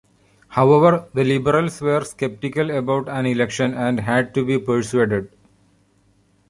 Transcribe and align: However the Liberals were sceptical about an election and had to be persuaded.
However 0.47 1.07
the 1.13 1.23
Liberals 1.23 1.79
were 1.79 2.03
sceptical 2.03 2.71
about 2.71 3.07
an 3.07 3.27
election 3.27 3.75
and 3.75 3.99
had 3.99 4.33
to 4.33 4.43
be 4.43 4.57
persuaded. 4.57 5.29